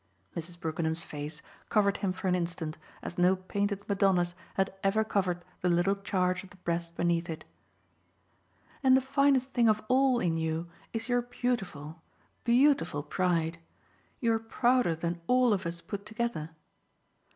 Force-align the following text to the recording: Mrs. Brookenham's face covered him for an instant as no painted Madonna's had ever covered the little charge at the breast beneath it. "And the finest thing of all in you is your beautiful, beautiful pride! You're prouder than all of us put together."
Mrs. 0.35 0.59
Brookenham's 0.59 1.03
face 1.03 1.43
covered 1.69 1.97
him 1.97 2.11
for 2.11 2.27
an 2.27 2.33
instant 2.33 2.75
as 3.03 3.19
no 3.19 3.35
painted 3.35 3.87
Madonna's 3.87 4.33
had 4.55 4.73
ever 4.83 5.03
covered 5.03 5.45
the 5.61 5.69
little 5.69 5.93
charge 5.95 6.43
at 6.43 6.49
the 6.49 6.57
breast 6.57 6.95
beneath 6.95 7.29
it. 7.29 7.45
"And 8.81 8.97
the 8.97 9.01
finest 9.01 9.53
thing 9.53 9.69
of 9.69 9.83
all 9.89 10.19
in 10.19 10.37
you 10.37 10.67
is 10.91 11.07
your 11.07 11.21
beautiful, 11.21 12.01
beautiful 12.43 13.03
pride! 13.03 13.59
You're 14.19 14.39
prouder 14.39 14.95
than 14.95 15.21
all 15.27 15.53
of 15.53 15.67
us 15.67 15.81
put 15.81 16.03
together." 16.07 16.49